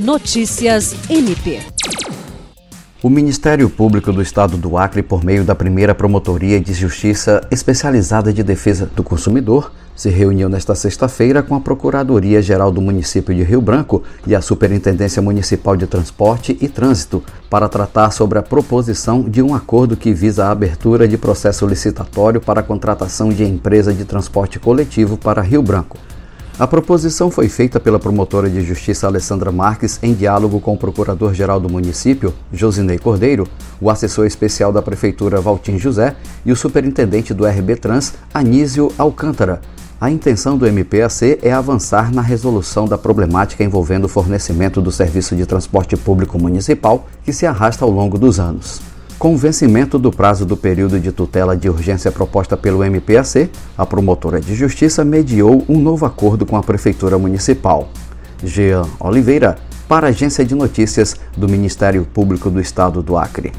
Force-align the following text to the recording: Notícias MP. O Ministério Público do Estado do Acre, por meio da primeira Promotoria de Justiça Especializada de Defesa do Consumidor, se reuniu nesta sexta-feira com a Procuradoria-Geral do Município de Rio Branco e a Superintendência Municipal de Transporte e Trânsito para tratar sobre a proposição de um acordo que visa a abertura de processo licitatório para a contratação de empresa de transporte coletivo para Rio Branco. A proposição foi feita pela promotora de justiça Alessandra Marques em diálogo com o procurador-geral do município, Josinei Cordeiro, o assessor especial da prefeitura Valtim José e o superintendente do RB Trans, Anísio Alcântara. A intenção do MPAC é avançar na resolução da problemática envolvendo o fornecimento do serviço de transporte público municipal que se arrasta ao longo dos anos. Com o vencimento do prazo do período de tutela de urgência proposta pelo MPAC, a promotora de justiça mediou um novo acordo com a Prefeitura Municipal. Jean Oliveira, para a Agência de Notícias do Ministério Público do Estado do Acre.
Notícias 0.00 0.96
MP. 1.10 1.60
O 3.02 3.10
Ministério 3.10 3.68
Público 3.68 4.10
do 4.10 4.22
Estado 4.22 4.56
do 4.56 4.78
Acre, 4.78 5.02
por 5.02 5.22
meio 5.22 5.44
da 5.44 5.54
primeira 5.54 5.94
Promotoria 5.94 6.58
de 6.58 6.72
Justiça 6.72 7.46
Especializada 7.50 8.32
de 8.32 8.42
Defesa 8.42 8.90
do 8.96 9.02
Consumidor, 9.02 9.70
se 9.94 10.08
reuniu 10.08 10.48
nesta 10.48 10.74
sexta-feira 10.74 11.42
com 11.42 11.54
a 11.54 11.60
Procuradoria-Geral 11.60 12.72
do 12.72 12.80
Município 12.80 13.34
de 13.34 13.42
Rio 13.42 13.60
Branco 13.60 14.02
e 14.26 14.34
a 14.34 14.40
Superintendência 14.40 15.20
Municipal 15.20 15.76
de 15.76 15.86
Transporte 15.86 16.56
e 16.58 16.66
Trânsito 16.66 17.22
para 17.50 17.68
tratar 17.68 18.10
sobre 18.10 18.38
a 18.38 18.42
proposição 18.42 19.20
de 19.20 19.42
um 19.42 19.54
acordo 19.54 19.98
que 19.98 20.14
visa 20.14 20.46
a 20.46 20.50
abertura 20.50 21.06
de 21.06 21.18
processo 21.18 21.66
licitatório 21.66 22.40
para 22.40 22.60
a 22.60 22.64
contratação 22.64 23.28
de 23.28 23.44
empresa 23.44 23.92
de 23.92 24.06
transporte 24.06 24.58
coletivo 24.58 25.18
para 25.18 25.42
Rio 25.42 25.60
Branco. 25.60 25.98
A 26.58 26.66
proposição 26.66 27.30
foi 27.30 27.48
feita 27.48 27.80
pela 27.80 27.98
promotora 27.98 28.50
de 28.50 28.60
justiça 28.60 29.06
Alessandra 29.06 29.50
Marques 29.50 29.98
em 30.02 30.12
diálogo 30.12 30.60
com 30.60 30.74
o 30.74 30.76
procurador-geral 30.76 31.58
do 31.58 31.70
município, 31.70 32.34
Josinei 32.52 32.98
Cordeiro, 32.98 33.48
o 33.80 33.88
assessor 33.88 34.26
especial 34.26 34.70
da 34.70 34.82
prefeitura 34.82 35.40
Valtim 35.40 35.78
José 35.78 36.14
e 36.44 36.52
o 36.52 36.56
superintendente 36.56 37.32
do 37.32 37.46
RB 37.46 37.76
Trans, 37.76 38.14
Anísio 38.34 38.92
Alcântara. 38.98 39.60
A 39.98 40.10
intenção 40.10 40.56
do 40.56 40.66
MPAC 40.66 41.38
é 41.42 41.52
avançar 41.52 42.12
na 42.12 42.22
resolução 42.22 42.86
da 42.86 42.96
problemática 42.96 43.62
envolvendo 43.62 44.04
o 44.04 44.08
fornecimento 44.08 44.80
do 44.80 44.90
serviço 44.90 45.36
de 45.36 45.44
transporte 45.44 45.96
público 45.96 46.38
municipal 46.38 47.06
que 47.22 47.32
se 47.32 47.46
arrasta 47.46 47.84
ao 47.84 47.90
longo 47.90 48.18
dos 48.18 48.40
anos. 48.40 48.89
Com 49.20 49.34
o 49.34 49.36
vencimento 49.36 49.98
do 49.98 50.10
prazo 50.10 50.46
do 50.46 50.56
período 50.56 50.98
de 50.98 51.12
tutela 51.12 51.54
de 51.54 51.68
urgência 51.68 52.10
proposta 52.10 52.56
pelo 52.56 52.82
MPAC, 52.82 53.50
a 53.76 53.84
promotora 53.84 54.40
de 54.40 54.54
justiça 54.54 55.04
mediou 55.04 55.62
um 55.68 55.78
novo 55.78 56.06
acordo 56.06 56.46
com 56.46 56.56
a 56.56 56.62
Prefeitura 56.62 57.18
Municipal. 57.18 57.90
Jean 58.42 58.86
Oliveira, 58.98 59.58
para 59.86 60.06
a 60.06 60.08
Agência 60.08 60.42
de 60.42 60.54
Notícias 60.54 61.16
do 61.36 61.46
Ministério 61.46 62.06
Público 62.06 62.48
do 62.48 62.62
Estado 62.62 63.02
do 63.02 63.18
Acre. 63.18 63.52